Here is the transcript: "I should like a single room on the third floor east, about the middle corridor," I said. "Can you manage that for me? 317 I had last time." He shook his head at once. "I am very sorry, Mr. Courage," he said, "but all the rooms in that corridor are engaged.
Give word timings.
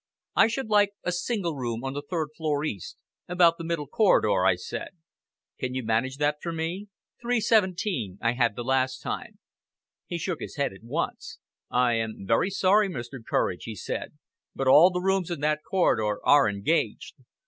"I 0.35 0.47
should 0.47 0.67
like 0.67 0.93
a 1.03 1.11
single 1.11 1.53
room 1.55 1.83
on 1.83 1.93
the 1.93 2.01
third 2.01 2.29
floor 2.35 2.65
east, 2.65 2.97
about 3.27 3.59
the 3.59 3.63
middle 3.63 3.85
corridor," 3.85 4.43
I 4.47 4.55
said. 4.55 4.95
"Can 5.59 5.75
you 5.75 5.83
manage 5.83 6.17
that 6.17 6.37
for 6.41 6.51
me? 6.51 6.87
317 7.21 8.17
I 8.19 8.31
had 8.31 8.57
last 8.57 9.03
time." 9.03 9.37
He 10.07 10.17
shook 10.17 10.39
his 10.39 10.55
head 10.55 10.73
at 10.73 10.81
once. 10.81 11.37
"I 11.69 11.93
am 11.99 12.25
very 12.25 12.49
sorry, 12.49 12.89
Mr. 12.89 13.19
Courage," 13.23 13.65
he 13.65 13.75
said, 13.75 14.17
"but 14.55 14.67
all 14.67 14.89
the 14.89 15.01
rooms 15.01 15.29
in 15.29 15.39
that 15.41 15.61
corridor 15.69 16.19
are 16.25 16.49
engaged. 16.49 17.17